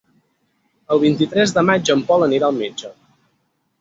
El 0.95 1.01
vint-i-tres 1.03 1.53
de 1.57 1.65
maig 1.67 1.93
en 1.97 2.03
Pol 2.11 2.29
anirà 2.29 2.49
al 2.51 2.59
metge. 2.65 2.95